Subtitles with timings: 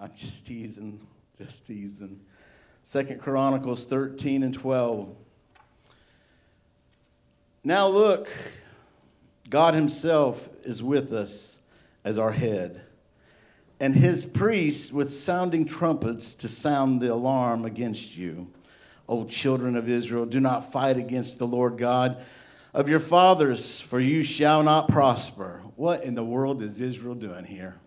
[0.00, 1.06] I'm just teasing,
[1.38, 2.20] just teasing.
[2.82, 5.08] Second Chronicles 13 and 12.
[7.64, 8.28] Now look,
[9.48, 11.60] God Himself is with us
[12.04, 12.82] as our head,
[13.80, 18.52] and His priests with sounding trumpets to sound the alarm against you.
[19.08, 22.22] O children of Israel, do not fight against the Lord God
[22.74, 25.62] of your fathers, for you shall not prosper.
[25.76, 27.80] What in the world is Israel doing here?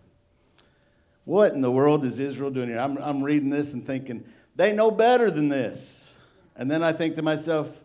[1.24, 2.78] What in the world is Israel doing here?
[2.78, 4.24] I'm, I'm reading this and thinking,
[4.56, 6.14] they know better than this.
[6.56, 7.84] And then I think to myself,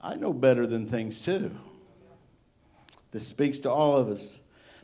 [0.00, 1.50] I know better than things too.
[3.12, 4.38] This speaks to all of us.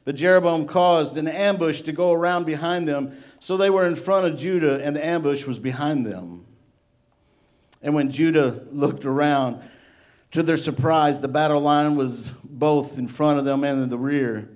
[0.05, 4.27] But Jeroboam caused an ambush to go around behind them, so they were in front
[4.27, 6.45] of Judah, and the ambush was behind them.
[7.83, 9.62] And when Judah looked around,
[10.33, 13.98] to their surprise, the battle line was both in front of them and in the
[13.98, 14.48] rear.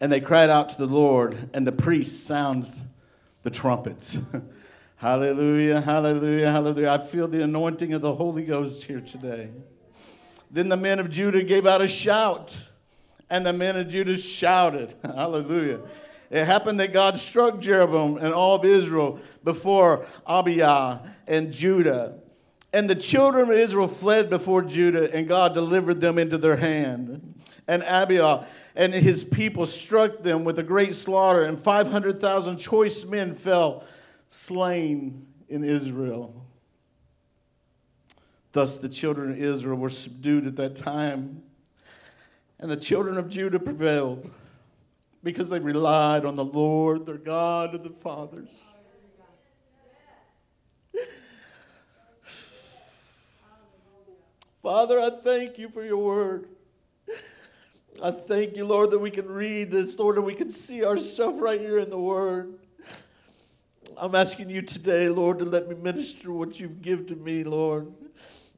[0.00, 2.84] And they cried out to the Lord, and the priest sounds
[3.42, 4.18] the trumpets.
[4.96, 6.90] hallelujah, hallelujah, hallelujah.
[6.90, 9.50] I feel the anointing of the Holy Ghost here today.
[10.50, 12.56] Then the men of Judah gave out a shout,
[13.28, 14.94] and the men of Judah shouted.
[15.02, 15.80] Hallelujah.
[16.30, 22.20] It happened that God struck Jeroboam and all of Israel before Abia and Judah.
[22.72, 27.34] And the children of Israel fled before Judah, and God delivered them into their hand.
[27.66, 33.34] And Abia and his people struck them with a great slaughter, and 500,000 choice men
[33.34, 33.84] fell
[34.28, 36.44] slain in Israel.
[38.52, 41.42] Thus the children of Israel were subdued at that time,
[42.58, 44.30] and the children of Judah prevailed
[45.22, 48.62] because they relied on the Lord, their God of the fathers.
[54.62, 56.48] Father, I thank you for your word.
[58.02, 61.40] I thank you, Lord, that we can read this, Lord, and we can see ourselves
[61.40, 62.54] right here in the word.
[63.96, 67.92] I'm asking you today, Lord, to let me minister what you've given to me, Lord.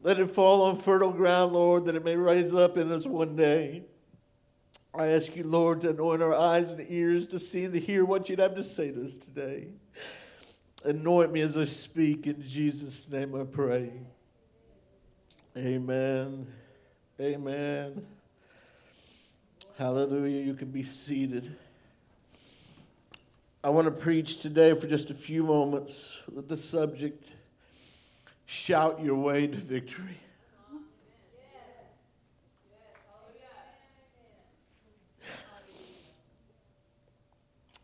[0.03, 3.37] Let it fall on fertile ground, Lord, that it may rise up in us one
[3.37, 3.83] day.
[4.95, 8.05] I ask you, Lord, to anoint our eyes and ears to see and to hear
[8.05, 9.69] what you'd have to say to us today.
[10.85, 12.27] Anoint me as I speak.
[12.27, 13.93] In Jesus' name I pray.
[15.57, 16.47] Amen.
[17.21, 18.07] Amen.
[19.79, 20.41] Hallelujah.
[20.41, 21.55] You can be seated.
[23.63, 27.31] I want to preach today for just a few moments with the subject
[28.47, 30.21] Shout Your Way to Victory.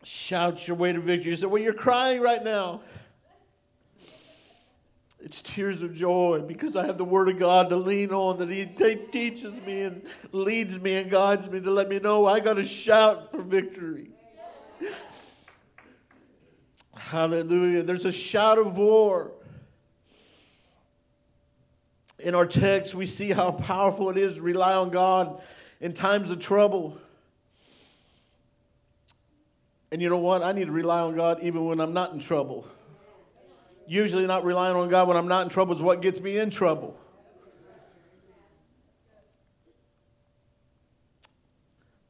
[0.03, 1.31] Shout your way to victory.
[1.31, 2.81] You say, Well, you're crying right now.
[5.23, 8.51] It's tears of joy because I have the Word of God to lean on, that
[8.51, 10.03] He teaches me and
[10.33, 14.11] leads me and guides me to let me know I got to shout for victory.
[16.95, 17.83] Hallelujah.
[17.83, 19.33] There's a shout of war
[22.23, 25.43] in our text, we see how powerful it is to rely on God
[25.81, 26.97] in times of trouble.
[29.91, 30.43] And you know what?
[30.43, 32.67] I need to rely on God even when I'm not in trouble.
[33.87, 36.51] Usually, not relying on God when I'm not in trouble is what gets me in
[36.51, 36.99] trouble.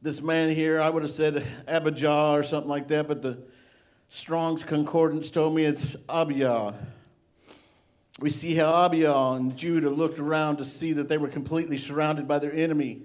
[0.02, 3.38] This man here, I would have said Abijah or something like that, but the
[4.08, 6.74] Strong's Concordance told me it's Abiyah.
[8.18, 12.28] We see how Abiah and Judah looked around to see that they were completely surrounded
[12.28, 13.02] by their enemy.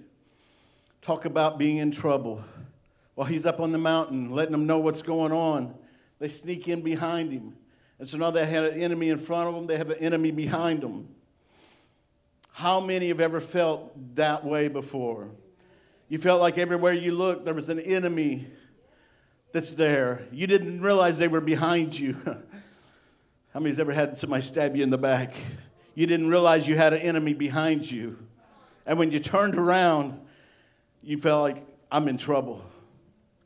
[1.01, 2.43] Talk about being in trouble.
[3.15, 5.75] While he's up on the mountain, letting them know what's going on,
[6.19, 7.55] they sneak in behind him.
[7.99, 10.31] And so now they had an enemy in front of them, they have an enemy
[10.31, 11.09] behind them.
[12.51, 15.29] How many have ever felt that way before?
[16.09, 18.47] You felt like everywhere you looked, there was an enemy
[19.51, 20.23] that's there.
[20.31, 22.13] You didn't realize they were behind you.
[23.53, 25.33] How many's ever had somebody stab you in the back?
[25.95, 28.17] You didn't realize you had an enemy behind you.
[28.85, 30.19] And when you turned around,
[31.01, 32.63] you felt like, I'm in trouble.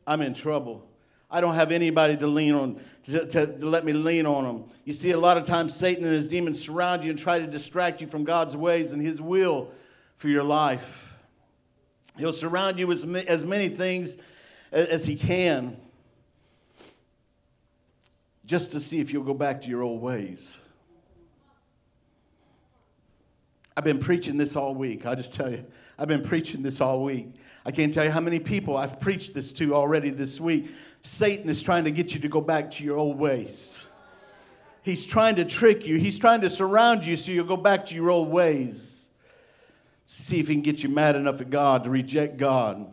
[0.06, 0.88] I'm in trouble.
[1.32, 4.66] I don't have anybody to lean on, to, to, let me lean on them.
[4.84, 7.48] You see, a lot of times Satan and his demons surround you and try to
[7.48, 9.72] distract you from God's ways and his will
[10.18, 11.14] for your life.
[12.18, 14.18] He'll surround you with as many things
[14.72, 15.78] as, he can
[18.46, 20.58] just to see if you'll go back to your old ways.
[23.76, 25.06] I've been preaching this all week.
[25.06, 25.66] I'll just tell you,
[25.98, 27.34] I've been preaching this all week.
[27.66, 30.70] I can't tell you how many people I've preached this to already this week.
[31.02, 33.84] Satan is trying to get you to go back to your old ways.
[34.84, 37.96] He's trying to trick you, he's trying to surround you so you'll go back to
[37.96, 39.10] your old ways.
[40.06, 42.92] See if he can get you mad enough at God to reject God.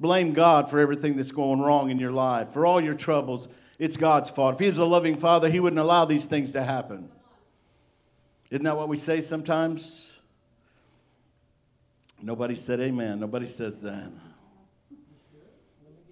[0.00, 3.48] Blame God for everything that's going wrong in your life, for all your troubles.
[3.78, 4.54] It's God's fault.
[4.54, 7.08] If He was a loving Father, He wouldn't allow these things to happen.
[8.50, 10.12] Isn't that what we say sometimes?
[12.20, 13.20] Nobody said amen.
[13.20, 14.10] Nobody says that.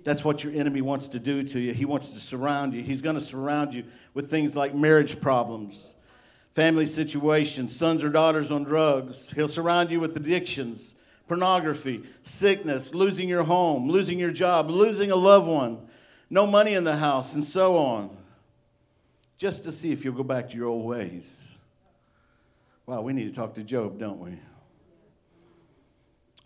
[0.06, 1.72] That's what your enemy wants to do to you.
[1.72, 2.80] He wants to surround you.
[2.80, 3.82] He's going to surround you
[4.14, 5.94] with things like marriage problems,
[6.52, 9.32] family situations, sons or daughters on drugs.
[9.32, 10.94] He'll surround you with addictions,
[11.26, 15.88] pornography, sickness, losing your home, losing your job, losing a loved one,
[16.30, 18.16] no money in the house, and so on.
[19.38, 21.52] Just to see if you'll go back to your old ways.
[22.86, 24.38] Wow, we need to talk to Job, don't we?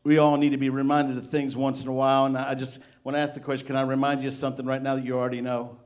[0.02, 2.24] We all need to be reminded of things once in a while.
[2.24, 4.82] And I just want to ask the question can I remind you of something right
[4.82, 5.78] now that you already know?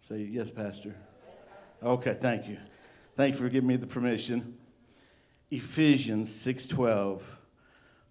[0.00, 0.94] Say, yes, Pastor.
[1.82, 2.58] Okay, thank you.
[3.16, 4.56] Thank you for giving me the permission.
[5.50, 7.22] Ephesians 6:12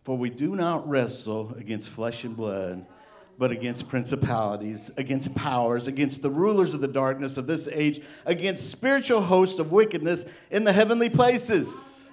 [0.04, 2.86] For we do not wrestle against flesh and blood
[3.38, 8.70] but against principalities, against powers, against the rulers of the darkness of this age, against
[8.70, 12.08] spiritual hosts of wickedness in the heavenly places.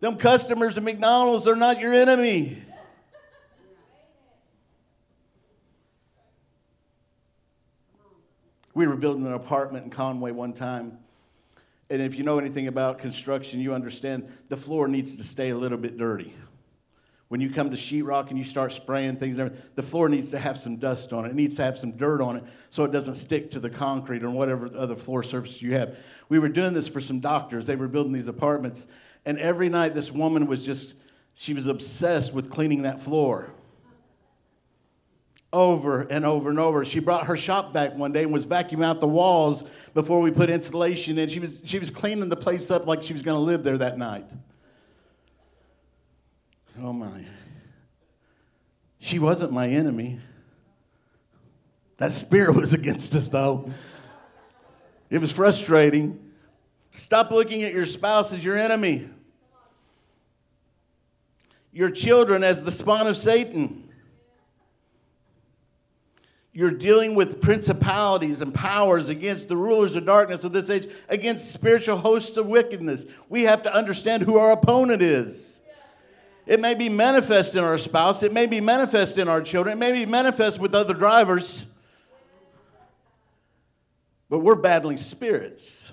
[0.00, 2.58] Them customers at McDonald's are not your enemy.
[8.76, 10.98] We were building an apartment in Conway one time.
[11.88, 15.56] And if you know anything about construction, you understand the floor needs to stay a
[15.56, 16.34] little bit dirty.
[17.28, 20.58] When you come to sheetrock and you start spraying things, the floor needs to have
[20.58, 21.30] some dust on it.
[21.30, 24.22] It needs to have some dirt on it so it doesn't stick to the concrete
[24.22, 25.96] or whatever other floor surface you have.
[26.28, 27.64] We were doing this for some doctors.
[27.64, 28.88] They were building these apartments.
[29.24, 30.96] And every night, this woman was just,
[31.32, 33.54] she was obsessed with cleaning that floor.
[35.52, 36.84] Over and over and over.
[36.84, 39.64] She brought her shop vac one day and was vacuuming out the walls
[39.94, 41.28] before we put insulation in.
[41.28, 43.78] She was, she was cleaning the place up like she was going to live there
[43.78, 44.26] that night.
[46.82, 47.24] Oh my.
[48.98, 50.20] She wasn't my enemy.
[51.98, 53.70] That spirit was against us, though.
[55.08, 56.32] It was frustrating.
[56.90, 59.08] Stop looking at your spouse as your enemy,
[61.72, 63.85] your children as the spawn of Satan.
[66.56, 71.52] You're dealing with principalities and powers against the rulers of darkness of this age, against
[71.52, 73.04] spiritual hosts of wickedness.
[73.28, 75.60] We have to understand who our opponent is.
[76.46, 79.78] It may be manifest in our spouse, it may be manifest in our children, it
[79.78, 81.66] may be manifest with other drivers.
[84.30, 85.92] But we're battling spirits.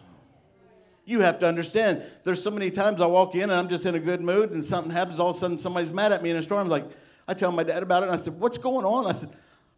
[1.04, 2.04] You have to understand.
[2.24, 4.64] There's so many times I walk in and I'm just in a good mood and
[4.64, 6.62] something happens, all of a sudden somebody's mad at me in a storm.
[6.62, 6.86] I'm like,
[7.28, 9.08] I tell my dad about it and I said, What's going on?
[9.08, 9.30] I said,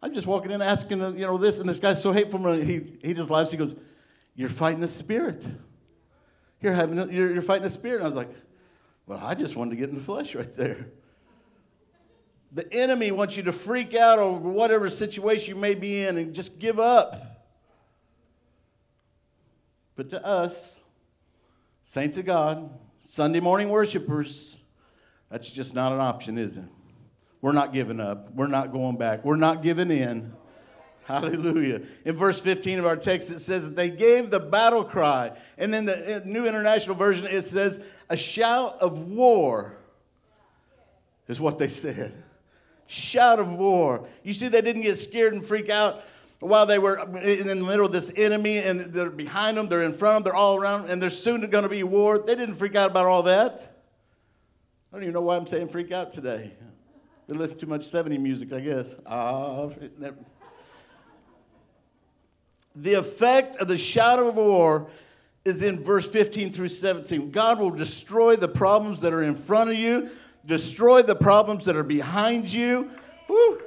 [0.02, 2.52] I'm just walking in asking, you know, this, and this guy's so hateful.
[2.52, 3.50] He, he just laughs.
[3.50, 3.74] He goes,
[4.34, 5.44] You're fighting the spirit.
[6.60, 7.96] You're, having, you're, you're fighting the spirit.
[7.96, 8.30] And I was like,
[9.06, 10.88] well, I just wanted to get in the flesh right there.
[12.52, 16.34] The enemy wants you to freak out over whatever situation you may be in and
[16.34, 17.44] just give up.
[19.94, 20.80] But to us,
[21.82, 22.70] saints of God,
[23.00, 24.58] Sunday morning worshipers,
[25.30, 26.64] that's just not an option, is it?
[27.46, 28.34] We're not giving up.
[28.34, 29.24] We're not going back.
[29.24, 30.32] We're not giving in.
[31.04, 31.82] Hallelujah.
[32.04, 35.30] In verse 15 of our text, it says that they gave the battle cry.
[35.56, 37.78] And then the uh, New International Version, it says,
[38.10, 39.78] a shout of war
[41.28, 42.20] is what they said.
[42.88, 44.08] Shout of war.
[44.24, 46.02] You see, they didn't get scared and freak out
[46.40, 49.92] while they were in the middle of this enemy and they're behind them, they're in
[49.92, 52.18] front of them, they're all around, and there's soon going to be war.
[52.18, 53.60] They didn't freak out about all that.
[54.90, 56.52] I don't even know why I'm saying freak out today.
[57.28, 58.94] We listen too much 70 music, I guess.
[59.04, 59.68] Ah,
[62.74, 64.88] the effect of the shout of war
[65.44, 67.30] is in verse 15 through 17.
[67.30, 70.10] God will destroy the problems that are in front of you,
[70.44, 72.90] destroy the problems that are behind you.
[73.28, 73.60] Woo.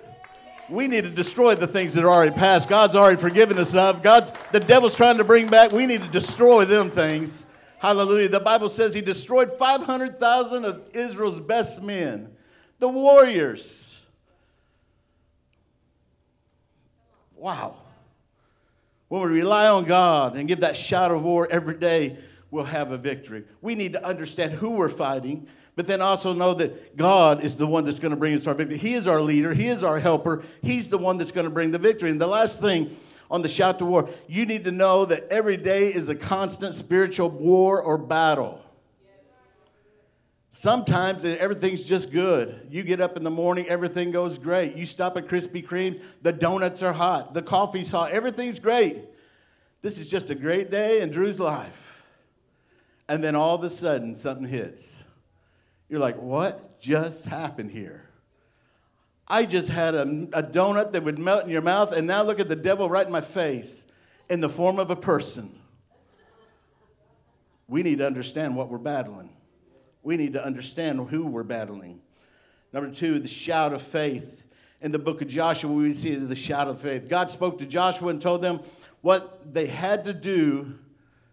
[0.70, 2.70] We need to destroy the things that are already past.
[2.70, 4.04] God's already forgiven us of.
[4.04, 5.72] God's the devil's trying to bring back.
[5.72, 7.46] We need to destroy them things.
[7.80, 8.30] Hallelujah.
[8.30, 12.30] The Bible says he destroyed 500,000 of Israel's best men,
[12.80, 14.00] the warriors.
[17.36, 17.76] Wow.
[19.08, 22.18] When we rely on God and give that shout of war every day,
[22.52, 23.44] we'll have a victory.
[23.62, 27.66] We need to understand who we're fighting, but then also know that God is the
[27.66, 28.78] one that's going to bring us our victory.
[28.78, 31.72] He is our leader, He is our helper, He's the one that's going to bring
[31.72, 32.12] the victory.
[32.12, 32.96] And the last thing
[33.32, 36.74] on the shout to war, you need to know that every day is a constant
[36.74, 38.64] spiritual war or battle.
[40.52, 42.68] Sometimes everything's just good.
[42.70, 44.76] You get up in the morning, everything goes great.
[44.76, 49.06] You stop at Krispy Kreme, the donuts are hot, the coffee's hot, everything's great.
[49.82, 52.04] This is just a great day in Drew's life.
[53.08, 55.04] And then all of a sudden, something hits.
[55.88, 58.06] You're like, what just happened here?
[59.28, 62.40] I just had a, a donut that would melt in your mouth, and now look
[62.40, 63.86] at the devil right in my face
[64.30, 65.60] in the form of a person.
[67.68, 69.30] We need to understand what we're battling.
[70.10, 72.02] We need to understand who we're battling.
[72.74, 74.44] Number two, the shout of faith.
[74.82, 77.08] In the book of Joshua, we see the shout of faith.
[77.08, 78.62] God spoke to Joshua and told them
[79.02, 80.80] what they had to do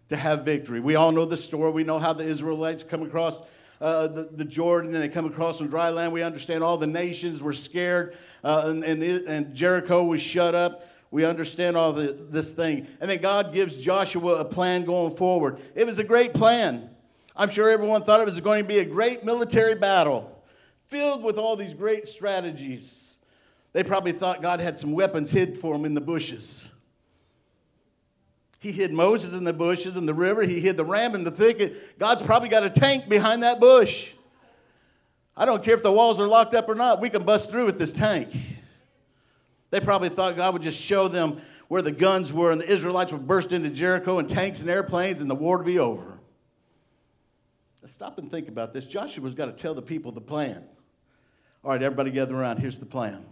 [0.09, 0.79] to have victory.
[0.79, 1.71] We all know the story.
[1.71, 3.41] We know how the Israelites come across
[3.81, 6.13] uh, the, the, Jordan and they come across some dry land.
[6.13, 10.87] We understand all the nations were scared uh, and, and, and, Jericho was shut up.
[11.09, 12.85] We understand all the, this thing.
[13.01, 15.61] And then God gives Joshua a plan going forward.
[15.73, 16.91] It was a great plan.
[17.37, 20.43] I'm sure everyone thought it was going to be a great military battle
[20.85, 23.17] filled with all these great strategies.
[23.73, 26.71] They probably thought God had some weapons hid for them in the bushes.
[28.59, 30.41] He hid Moses in the bushes in the river.
[30.41, 31.99] He hid the ram in the thicket.
[31.99, 34.13] God's probably got a tank behind that bush.
[35.35, 36.99] I don't care if the walls are locked up or not.
[36.99, 38.35] We can bust through with this tank.
[39.69, 43.11] They probably thought God would just show them where the guns were and the Israelites
[43.11, 46.17] would burst into Jericho and tanks and airplanes and the war would be over.
[47.87, 48.85] Stop and think about this.
[48.85, 50.63] Joshua's got to tell the people the plan.
[51.63, 52.57] All right, everybody gather around.
[52.57, 53.25] Here's the plan.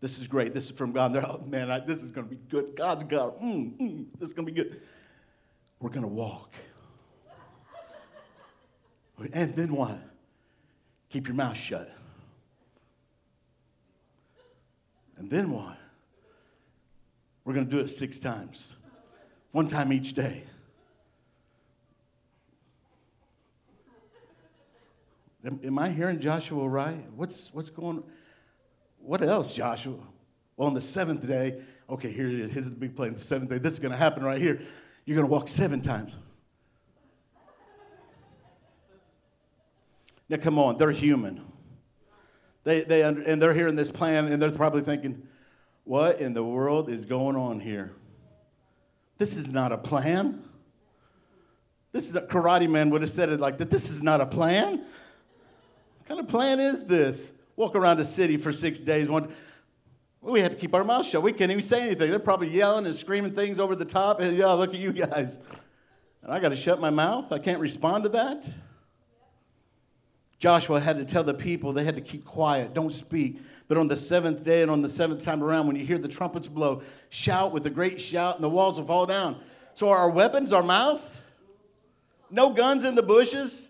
[0.00, 0.54] This is great.
[0.54, 1.16] This is from God.
[1.16, 2.76] Oh, man, I, this is going to be good.
[2.76, 4.80] God's got mm, mm, this is going to be good.
[5.80, 6.52] We're going to walk.
[9.32, 9.98] And then what?
[11.10, 11.90] Keep your mouth shut.
[15.16, 15.76] And then what?
[17.44, 18.76] We're going to do it six times,
[19.52, 20.44] one time each day.
[25.48, 27.10] Am, am I hearing Joshua right?
[27.16, 28.04] What's, what's going on?
[28.98, 29.96] What else, Joshua?
[30.58, 32.52] Well, on the seventh day, okay, here it is.
[32.52, 33.14] Here's the big plan.
[33.14, 34.60] The seventh day, this is going to happen right here.
[35.06, 36.14] You're going to walk seven times.
[40.28, 41.42] Now, come on, they're human.
[42.64, 45.26] They, they and they're hearing this plan, and they're probably thinking,
[45.84, 47.92] what in the world is going on here?
[49.16, 50.42] This is not a plan.
[51.92, 53.70] This is a karate man would have said it like that.
[53.70, 54.84] This is not a plan.
[56.08, 57.34] Kind of plan is this?
[57.58, 59.08] walk around the city for six days.
[59.08, 59.28] One,
[60.20, 61.22] well, we had to keep our mouth shut.
[61.22, 62.08] We can't even say anything.
[62.08, 64.20] They're probably yelling and screaming things over the top.
[64.20, 65.40] And, yeah, look at you guys.
[66.22, 67.32] And I got to shut my mouth.
[67.32, 68.48] I can't respond to that.
[70.38, 73.40] Joshua had to tell the people they had to keep quiet, don't speak.
[73.66, 76.06] But on the seventh day and on the seventh time around, when you hear the
[76.06, 79.40] trumpets blow, shout with a great shout, and the walls will fall down.
[79.74, 81.24] So, our weapons, our mouth,
[82.30, 83.68] no guns in the bushes,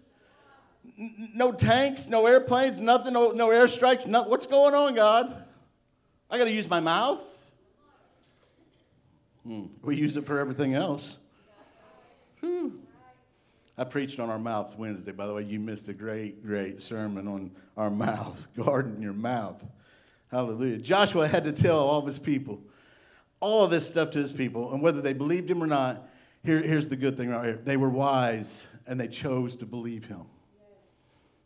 [1.34, 4.06] no tanks, no airplanes, nothing, no, no airstrikes.
[4.06, 5.44] No, what's going on, God?
[6.30, 7.20] I got to use my mouth.
[9.44, 9.66] Hmm.
[9.82, 11.16] We use it for everything else.
[12.40, 12.80] Whew.
[13.76, 15.12] I preached on our mouth Wednesday.
[15.12, 18.48] By the way, you missed a great, great sermon on our mouth.
[18.56, 19.64] Guarding your mouth.
[20.30, 20.78] Hallelujah.
[20.78, 22.60] Joshua had to tell all of his people
[23.40, 26.08] all of this stuff to his people, and whether they believed him or not,
[26.44, 27.60] here, here's the good thing right here.
[27.62, 30.22] They were wise and they chose to believe him.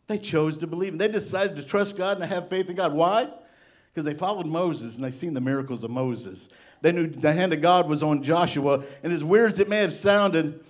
[0.07, 0.93] They chose to believe.
[0.93, 2.93] And they decided to trust God and to have faith in God.
[2.93, 3.29] Why?
[3.91, 6.49] Because they followed Moses and they seen the miracles of Moses.
[6.81, 8.83] They knew the hand of God was on Joshua.
[9.03, 10.63] And as weird as it may have sounded,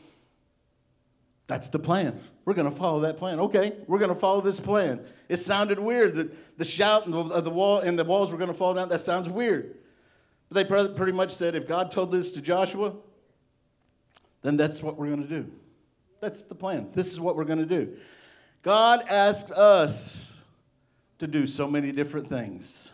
[1.48, 2.22] that's the plan.
[2.46, 3.40] We're going to follow that plan.
[3.40, 5.00] Okay, we're going to follow this plan.
[5.30, 8.54] It sounded weird that the shout of the wall and the walls were going to
[8.54, 8.90] fall down.
[8.90, 9.78] That sounds weird.
[10.50, 12.94] But they pretty much said, if God told this to Joshua,
[14.42, 15.50] then that's what we're going to do.
[16.20, 16.90] That's the plan.
[16.92, 17.96] This is what we're going to do.
[18.64, 20.32] God asks us
[21.20, 22.92] to do so many different things.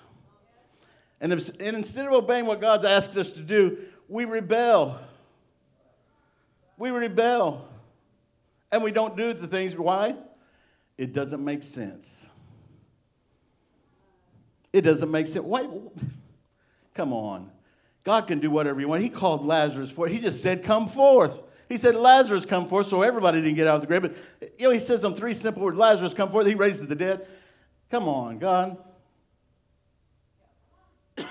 [1.21, 4.99] And, if, and instead of obeying what God's asked us to do, we rebel.
[6.77, 7.67] We rebel.
[8.71, 9.75] And we don't do the things.
[9.75, 10.15] Why?
[10.97, 12.27] It doesn't make sense.
[14.73, 15.45] It doesn't make sense.
[15.45, 15.67] Why?
[16.93, 17.51] Come on.
[18.03, 19.03] God can do whatever He wants.
[19.03, 20.13] He called Lazarus for it.
[20.13, 21.43] He just said, Come forth.
[21.69, 24.01] He said, Lazarus come forth, so everybody didn't get out of the grave.
[24.01, 24.15] But,
[24.57, 26.47] you know, he says them three simple words Lazarus come forth.
[26.47, 27.27] He raises the dead.
[27.91, 28.77] Come on, God.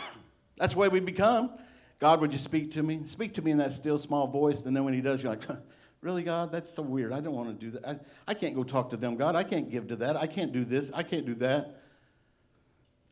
[0.57, 1.51] That's the way we become.
[1.99, 3.01] God, would you speak to me?
[3.07, 4.63] Speak to me in that still small voice.
[4.63, 5.43] And then when he does, you're like,
[6.01, 6.53] really, God?
[6.53, 7.13] That's so weird.
[7.13, 7.85] I don't want to do that.
[7.85, 9.35] I, I can't go talk to them, God.
[9.35, 10.17] I can't give to that.
[10.17, 10.93] I can't do this.
[10.95, 11.83] I can't do that.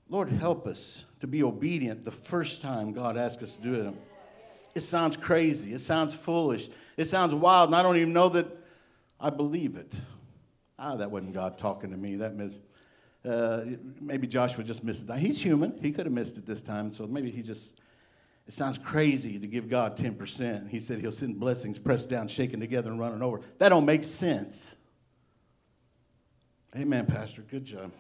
[0.09, 3.95] Lord, help us to be obedient the first time God asks us to do it.
[4.77, 5.73] It sounds crazy.
[5.73, 6.69] It sounds foolish.
[6.97, 8.47] It sounds wild, and I don't even know that
[9.21, 9.95] I believe it.
[10.79, 12.17] Ah, that wasn't God talking to me.
[12.17, 12.59] That miss,
[13.25, 13.65] uh,
[14.01, 15.19] maybe Joshua just missed it.
[15.19, 15.79] He's human.
[15.81, 17.73] He could have missed it this time, so maybe he just.
[18.47, 20.71] It sounds crazy to give God 10%.
[20.71, 23.41] He said he'll send blessings pressed down, shaken together, and running over.
[23.59, 24.77] That don't make sense.
[26.77, 27.43] Amen, Pastor.
[27.43, 27.91] Good job.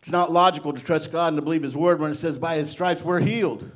[0.00, 2.56] It's not logical to trust God and to believe His word when it says, by
[2.56, 3.70] His stripes we're healed.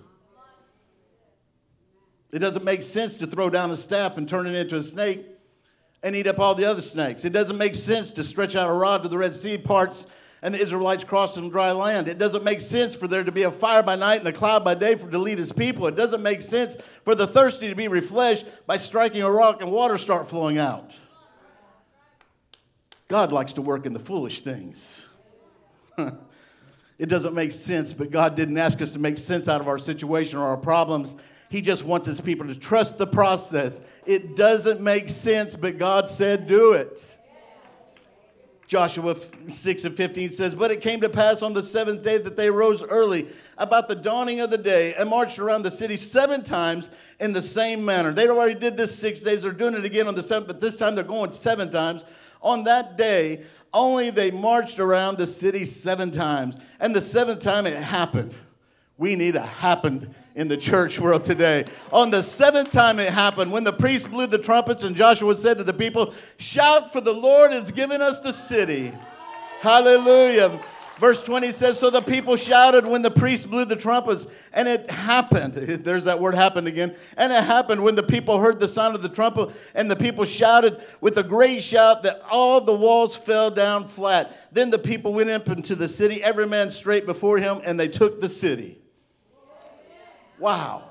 [2.32, 5.26] It doesn't make sense to throw down a staff and turn it into a snake
[6.02, 7.24] and eat up all the other snakes.
[7.24, 10.06] It doesn't make sense to stretch out a rod to the Red Sea parts
[10.40, 12.08] and the Israelites crossed on dry land.
[12.08, 14.64] It doesn't make sense for there to be a fire by night and a cloud
[14.64, 15.86] by day for to lead his people.
[15.86, 19.70] It doesn't make sense for the thirsty to be refreshed by striking a rock and
[19.70, 20.98] water start flowing out.
[23.06, 25.06] God likes to work in the foolish things.
[26.98, 29.78] it doesn't make sense, but God didn't ask us to make sense out of our
[29.78, 31.16] situation or our problems.
[31.52, 33.82] He just wants his people to trust the process.
[34.06, 37.18] It doesn't make sense, but God said, do it.
[38.66, 39.14] Joshua
[39.48, 42.48] 6 and 15 says, But it came to pass on the seventh day that they
[42.48, 43.28] rose early
[43.58, 46.90] about the dawning of the day and marched around the city seven times
[47.20, 48.14] in the same manner.
[48.14, 49.42] They already did this six days.
[49.42, 52.06] They're doing it again on the seventh, but this time they're going seven times.
[52.40, 53.44] On that day,
[53.74, 56.56] only they marched around the city seven times.
[56.80, 58.34] And the seventh time it happened.
[58.98, 61.64] We need a happened in the church world today.
[61.92, 65.58] On the seventh time it happened, when the priest blew the trumpets and Joshua said
[65.58, 68.92] to the people, Shout, for the Lord has given us the city.
[69.60, 70.60] Hallelujah.
[70.98, 74.90] Verse 20 says, So the people shouted when the priest blew the trumpets, and it
[74.90, 75.54] happened.
[75.84, 76.94] There's that word happened again.
[77.16, 80.24] And it happened when the people heard the sound of the trumpet, and the people
[80.24, 84.36] shouted with a great shout that all the walls fell down flat.
[84.52, 87.88] Then the people went up into the city, every man straight before him, and they
[87.88, 88.81] took the city.
[90.42, 90.82] Wow.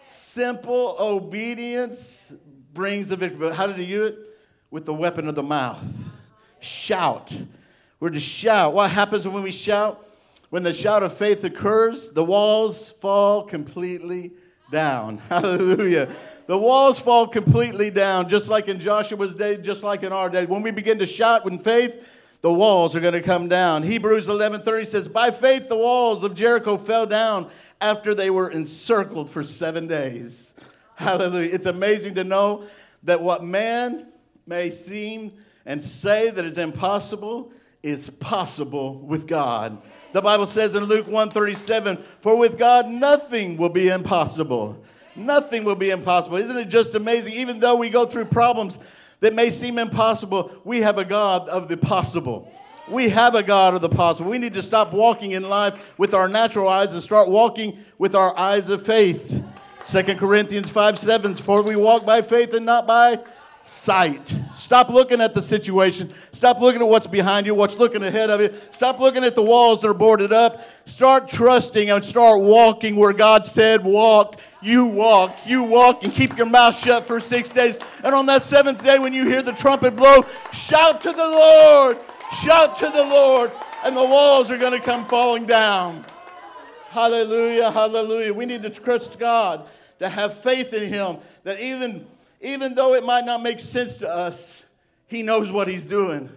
[0.00, 2.34] Simple obedience
[2.74, 3.48] brings the victory.
[3.48, 4.18] But how did he do it?
[4.70, 5.82] With the weapon of the mouth.
[6.60, 7.34] Shout.
[8.00, 8.74] We're to shout.
[8.74, 10.06] What happens when we shout?
[10.50, 14.32] When the shout of faith occurs, the walls fall completely
[14.70, 15.18] down.
[15.30, 16.14] Hallelujah.
[16.46, 20.44] The walls fall completely down, just like in Joshua's day, just like in our day.
[20.44, 22.06] When we begin to shout with faith,
[22.42, 23.82] the walls are going to come down.
[23.82, 27.48] Hebrews 11:30 says, "By faith the walls of Jericho fell down
[27.80, 30.54] after they were encircled for 7 days."
[30.94, 31.50] Hallelujah.
[31.52, 32.64] It's amazing to know
[33.04, 34.06] that what man
[34.46, 35.32] may seem
[35.64, 39.78] and say that is impossible is possible with God.
[40.12, 44.76] The Bible says in Luke 1:37, "For with God nothing will be impossible."
[45.16, 46.36] Nothing will be impossible.
[46.36, 47.34] Isn't it just amazing?
[47.34, 48.78] Even though we go through problems,
[49.20, 52.50] that may seem impossible, we have a God of the possible.
[52.88, 54.30] We have a God of the possible.
[54.30, 58.14] We need to stop walking in life with our natural eyes and start walking with
[58.14, 59.44] our eyes of faith.
[59.86, 63.20] 2 Corinthians 5 7, for we walk by faith and not by
[63.62, 64.34] sight.
[64.52, 66.12] Stop looking at the situation.
[66.32, 68.52] Stop looking at what's behind you, what's looking ahead of you.
[68.70, 70.64] Stop looking at the walls that are boarded up.
[70.86, 74.40] Start trusting and start walking where God said walk.
[74.62, 75.36] You walk.
[75.46, 77.78] You walk and keep your mouth shut for six days.
[78.02, 81.98] And on that seventh day, when you hear the trumpet blow, shout to the Lord.
[82.42, 83.52] Shout to the Lord.
[83.84, 86.04] And the walls are going to come falling down.
[86.90, 87.70] Hallelujah.
[87.70, 88.34] Hallelujah.
[88.34, 89.66] We need to trust God,
[90.00, 92.06] to have faith in Him, that even
[92.40, 94.64] even though it might not make sense to us,
[95.06, 96.30] He knows what He's doing.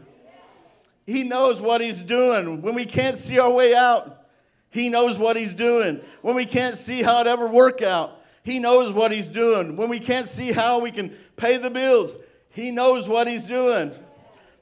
[1.05, 2.61] He knows what He's doing.
[2.61, 4.25] When we can't see our way out,
[4.69, 6.01] He knows what He's doing.
[6.21, 9.77] When we can't see how it ever work out, He knows what He's doing.
[9.77, 12.17] When we can't see how we can pay the bills,
[12.49, 13.91] He knows what He's doing.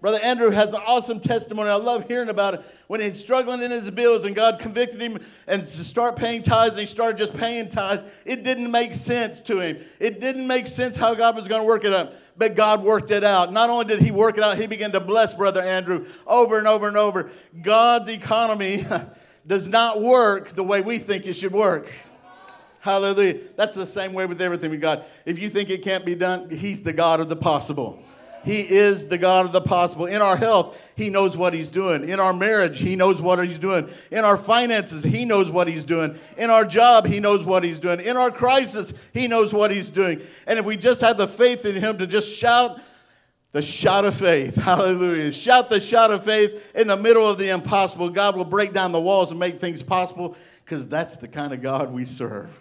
[0.02, 1.70] Brother Andrew has an awesome testimony.
[1.70, 2.66] I love hearing about it.
[2.88, 6.72] When he's struggling in his bills and God convicted him and to start paying tithes,
[6.72, 9.78] and he started just paying tithes, it didn't make sense to him.
[10.00, 12.14] It didn't make sense how God was going to work it out.
[12.36, 13.54] But God worked it out.
[13.54, 16.68] Not only did he work it out, he began to bless Brother Andrew over and
[16.68, 17.30] over and over.
[17.62, 18.88] God's economy
[19.46, 21.92] does not work the way we think it should work.
[22.80, 23.38] Hallelujah.
[23.56, 25.06] That's the same way with everything with God.
[25.28, 28.04] If you think it can't be done, He's the God of the possible.
[28.44, 30.06] He is the God of the possible.
[30.06, 32.08] In our health, He knows what He's doing.
[32.08, 33.90] In our marriage, He knows what He's doing.
[34.12, 36.18] In our finances, He knows what He's doing.
[36.38, 38.00] In our job, He knows what He's doing.
[38.00, 40.22] In our crisis, He knows what He's doing.
[40.48, 42.80] And if we just have the faith in Him to just shout
[43.52, 47.50] the shout of faith, hallelujah, shout the shout of faith in the middle of the
[47.50, 51.54] impossible, God will break down the walls and make things possible because that's the kind
[51.54, 52.61] of God we serve.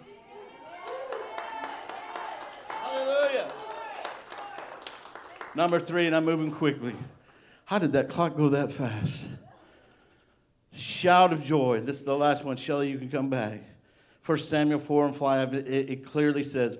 [5.53, 6.95] Number three, and I'm moving quickly.
[7.65, 9.13] How did that clock go that fast?
[10.73, 11.81] Shout of joy.
[11.81, 12.55] This is the last one.
[12.55, 13.61] Shelley, you can come back.
[14.25, 16.77] 1 Samuel 4 and 5, it, it clearly says,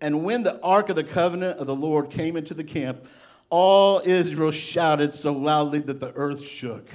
[0.00, 3.04] And when the ark of the covenant of the Lord came into the camp,
[3.50, 6.88] all Israel shouted so loudly that the earth shook.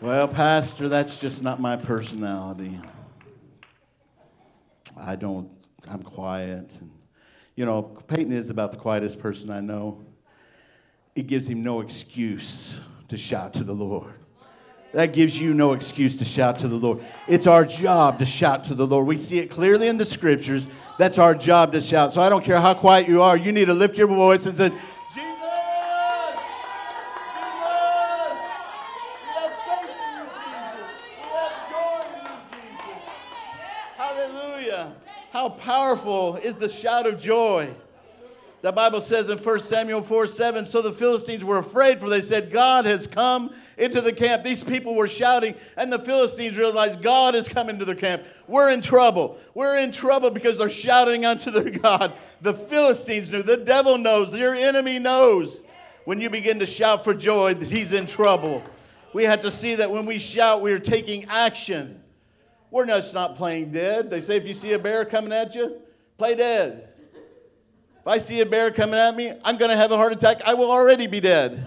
[0.00, 2.78] Well, Pastor, that's just not my personality.
[4.96, 5.50] I don't
[5.88, 6.76] I'm quiet.
[6.80, 6.90] And,
[7.56, 10.04] you know, Peyton is about the quietest person I know.
[11.14, 14.14] it gives him no excuse to shout to the Lord.
[14.92, 17.04] That gives you no excuse to shout to the Lord.
[17.28, 19.06] It's our job to shout to the Lord.
[19.06, 20.66] We see it clearly in the scriptures.
[20.98, 22.12] That's our job to shout.
[22.12, 24.56] So I don't care how quiet you are, you need to lift your voice and
[24.56, 24.72] say,
[35.32, 35.48] How
[35.90, 37.68] powerful is the shout of joy?
[38.62, 42.20] The Bible says in 1 Samuel 4 7, so the Philistines were afraid, for they
[42.20, 44.44] said, God has come into the camp.
[44.44, 48.22] These people were shouting, and the Philistines realized God has come into their camp.
[48.46, 49.38] We're in trouble.
[49.54, 52.12] We're in trouble because they're shouting unto their God.
[52.40, 55.64] The Philistines knew, the devil knows, your enemy knows.
[56.04, 58.62] When you begin to shout for joy, that he's in trouble.
[59.12, 61.99] We have to see that when we shout, we are taking action.
[62.70, 64.10] We're just not playing dead.
[64.10, 65.80] They say if you see a bear coming at you,
[66.18, 66.88] play dead.
[68.00, 70.40] If I see a bear coming at me, I'm going to have a heart attack.
[70.44, 71.66] I will already be dead.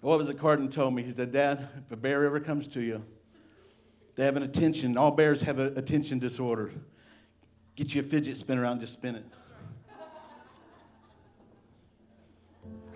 [0.00, 1.02] what was it Carden told me?
[1.02, 3.04] He said, Dad, if a bear ever comes to you,
[4.16, 4.96] they have an attention.
[4.98, 6.72] All bears have an attention disorder.
[7.76, 9.24] Get you a fidget spinner out and just spin it.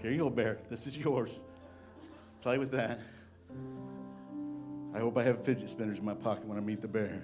[0.03, 0.59] Here you go, bear.
[0.68, 1.40] This is yours.
[2.44, 3.00] Play with that.
[4.94, 7.22] I hope I have fidget spinners in my pocket when I meet the bear.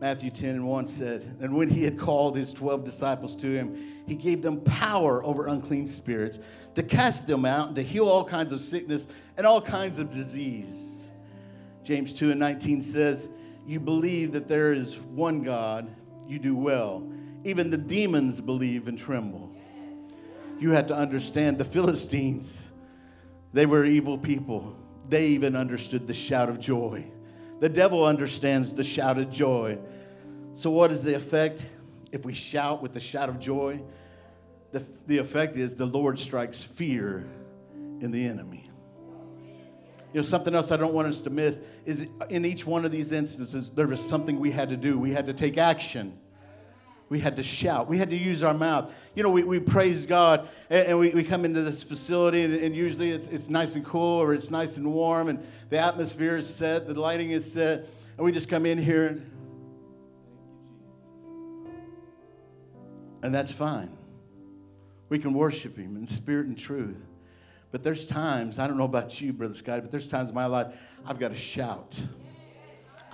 [0.00, 4.02] Matthew 10 and 1 said, And when he had called his 12 disciples to him,
[4.06, 6.38] he gave them power over unclean spirits
[6.74, 10.10] to cast them out and to heal all kinds of sickness and all kinds of
[10.10, 11.08] disease.
[11.82, 13.28] James 2 and 19 says,
[13.66, 15.86] You believe that there is one God,
[16.26, 17.06] you do well.
[17.44, 19.53] Even the demons believe and tremble
[20.58, 22.70] you had to understand the Philistines,
[23.52, 24.76] they were evil people.
[25.08, 27.06] They even understood the shout of joy.
[27.60, 29.78] The devil understands the shout of joy.
[30.54, 31.68] So, what is the effect
[32.12, 33.80] if we shout with the shout of joy?
[34.72, 37.26] The, the effect is the Lord strikes fear
[38.00, 38.70] in the enemy.
[40.12, 42.92] You know, something else I don't want us to miss is in each one of
[42.92, 44.98] these instances, there was something we had to do.
[44.98, 46.18] We had to take action.
[47.14, 47.86] We had to shout.
[47.86, 48.92] We had to use our mouth.
[49.14, 52.52] You know, we, we praise God and, and we, we come into this facility and,
[52.52, 56.34] and, usually it's, it's nice and cool or it's nice and warm and the atmosphere
[56.34, 59.30] is set, the lighting is set, and we just come in here and,
[63.22, 63.96] and that's fine.
[65.08, 66.96] We can worship Him in spirit and truth.
[67.70, 70.46] But there's times, I don't know about you, Brother Scott, but there's times in my
[70.46, 70.74] life
[71.06, 71.96] I've got to shout.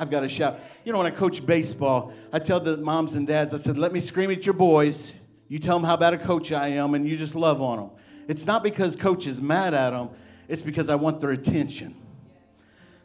[0.00, 0.58] I've got to shout.
[0.84, 3.92] You know, when I coach baseball, I tell the moms and dads, I said, let
[3.92, 5.14] me scream at your boys.
[5.46, 7.90] You tell them how bad a coach I am, and you just love on them.
[8.26, 10.08] It's not because coach is mad at them,
[10.48, 11.94] it's because I want their attention.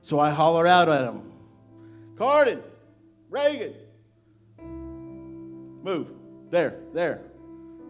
[0.02, 1.34] So I holler out at them
[2.18, 2.64] Carden,
[3.30, 3.74] Reagan,
[5.84, 6.08] move.
[6.50, 7.24] There, there.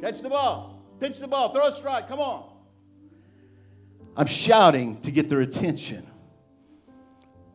[0.01, 0.81] Catch the ball.
[0.99, 1.53] Pitch the ball.
[1.53, 2.07] Throw a strike.
[2.07, 2.49] Come on.
[4.17, 6.07] I'm shouting to get their attention.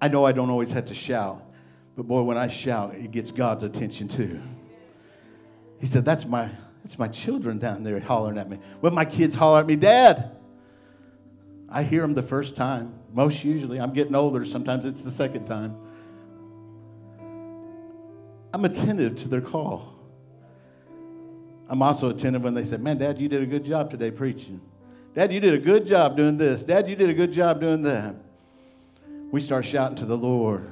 [0.01, 1.43] I know I don't always have to shout,
[1.97, 4.41] but boy, when I shout, it gets God's attention too.
[5.79, 6.49] He said, That's my
[6.83, 8.59] that's my children down there hollering at me.
[8.81, 10.31] When my kids holler at me, Dad,
[11.69, 12.95] I hear them the first time.
[13.13, 14.45] Most usually, I'm getting older.
[14.47, 15.77] Sometimes it's the second time.
[18.55, 19.95] I'm attentive to their call.
[21.69, 24.63] I'm also attentive when they say, Man, Dad, you did a good job today preaching.
[25.15, 26.65] Dad, you did a good job doing this.
[26.65, 28.15] Dad, you did a good job doing that
[29.31, 30.71] we start shouting to the Lord.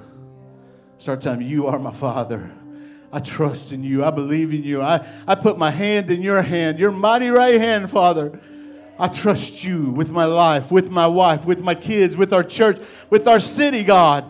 [0.98, 2.52] Start telling him, You are my Father.
[3.12, 4.04] I trust in you.
[4.04, 4.82] I believe in you.
[4.82, 8.38] I, I put my hand in your hand, your mighty right hand, Father.
[8.98, 12.80] I trust you with my life, with my wife, with my kids, with our church,
[13.08, 14.24] with our city, God.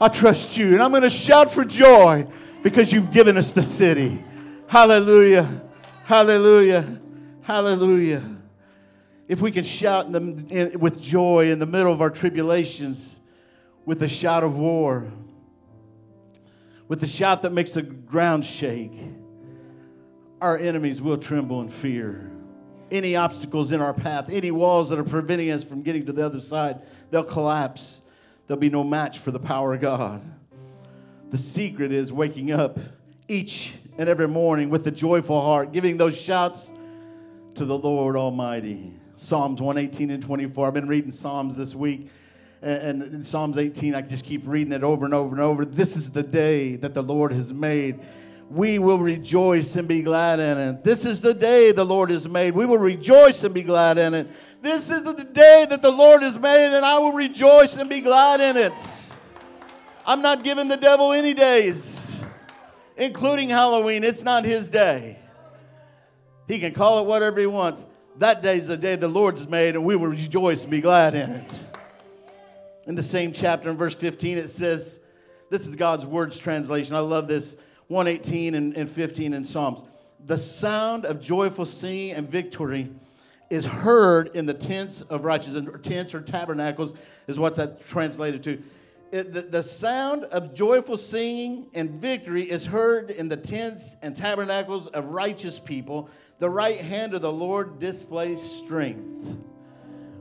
[0.00, 0.72] I trust you.
[0.72, 2.26] And I'm going to shout for joy
[2.62, 4.22] because you've given us the city.
[4.66, 5.62] Hallelujah.
[6.04, 7.00] Hallelujah.
[7.42, 8.22] Hallelujah.
[9.28, 13.19] If we can shout in the, in, with joy in the middle of our tribulations,
[13.84, 15.10] with a shout of war,
[16.88, 18.98] with a shout that makes the ground shake,
[20.40, 22.30] our enemies will tremble in fear.
[22.90, 26.24] Any obstacles in our path, any walls that are preventing us from getting to the
[26.24, 28.02] other side, they'll collapse.
[28.46, 30.22] There'll be no match for the power of God.
[31.30, 32.78] The secret is waking up
[33.28, 36.72] each and every morning with a joyful heart, giving those shouts
[37.54, 38.94] to the Lord Almighty.
[39.14, 40.66] Psalms 118 and 24.
[40.66, 42.10] I've been reading Psalms this week
[42.62, 45.64] and, in Psalms 18, I just keep reading it over and over and over.
[45.64, 48.00] This is the day that the Lord has made.
[48.50, 50.84] We will rejoice and be glad in it.
[50.84, 52.54] This is the day the Lord has made.
[52.54, 54.28] We will rejoice and be glad in it.
[54.60, 58.00] This is the day that the Lord has made, and I will rejoice and be
[58.00, 58.72] glad in it.
[60.04, 62.20] I'm not giving the devil any days.
[63.00, 64.04] including Halloween.
[64.04, 65.18] It's not his day.
[66.46, 67.86] He can call it whatever he wants.
[68.18, 71.14] That day is the day the Lord's made, and we will rejoice and be glad
[71.14, 71.66] in it.
[72.86, 75.00] In the same chapter, in verse 15, it says,
[75.50, 76.94] This is God's words translation.
[76.94, 77.56] I love this
[77.88, 79.82] 118 and, and 15 in Psalms.
[80.24, 82.90] The sound of joyful singing and victory
[83.50, 85.66] is heard in the tents of righteousness.
[85.66, 86.94] or Tents or tabernacles
[87.26, 88.62] is what's that translated to.
[89.12, 94.14] It, the, the sound of joyful singing and victory is heard in the tents and
[94.14, 96.08] tabernacles of righteous people.
[96.38, 99.36] The right hand of the Lord displays strength.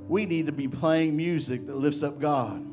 [0.09, 2.65] We need to be playing music that lifts up God.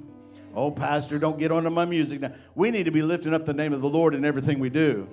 [0.54, 2.32] Oh, Pastor, don't get onto my music now.
[2.54, 5.06] We need to be lifting up the name of the Lord in everything we do.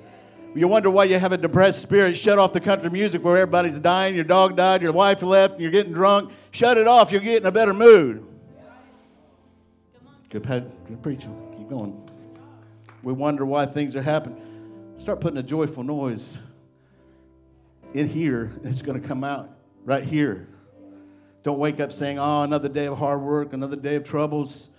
[0.55, 2.15] You wonder why you have a depressed spirit.
[2.15, 5.62] Shut off the country music where everybody's dying, your dog died, your wife left, and
[5.62, 6.31] you're getting drunk.
[6.51, 7.12] Shut it off.
[7.12, 8.25] You'll get in a better mood.
[10.29, 11.55] Good, good preaching.
[11.57, 12.09] Keep going.
[13.01, 14.41] We wonder why things are happening.
[14.97, 16.39] Start putting a joyful noise
[17.93, 18.53] in here.
[18.63, 19.49] It's going to come out
[19.83, 20.47] right here.
[21.43, 24.69] Don't wake up saying, oh, another day of hard work, another day of troubles.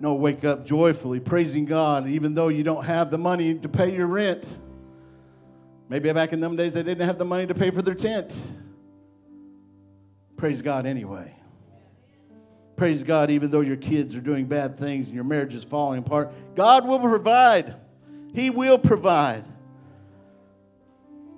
[0.00, 3.92] No, wake up joyfully, praising God, even though you don't have the money to pay
[3.92, 4.56] your rent.
[5.88, 8.38] Maybe back in them days they didn't have the money to pay for their tent.
[10.36, 11.34] Praise God anyway.
[12.76, 16.00] Praise God, even though your kids are doing bad things and your marriage is falling
[16.00, 17.76] apart, God will provide.
[18.34, 19.44] He will provide.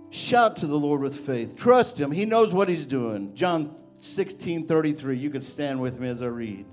[0.08, 1.56] Shout to the Lord with faith.
[1.56, 2.10] Trust Him.
[2.10, 3.34] He knows what He's doing.
[3.34, 3.74] John
[4.06, 5.16] 16 33.
[5.18, 6.66] You can stand with me as I read.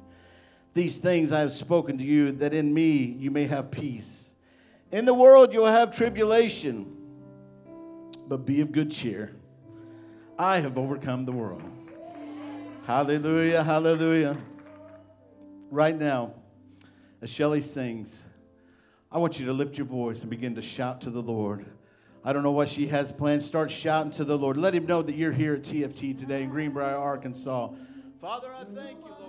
[0.74, 4.34] These things I have spoken to you, that in me you may have peace.
[4.92, 6.98] In the world you will have tribulation
[8.28, 9.36] but be of good cheer.
[10.38, 11.62] I have overcome the world.
[12.86, 14.38] Hallelujah, hallelujah.
[15.70, 16.34] Right now,
[17.22, 18.26] as Shelly sings,
[19.12, 21.66] I want you to lift your voice and begin to shout to the Lord.
[22.26, 23.44] I don't know what she has planned.
[23.44, 24.56] Start shouting to the Lord.
[24.56, 27.70] Let him know that you're here at TFT today in Greenbrier, Arkansas.
[28.22, 29.23] Father, I thank you.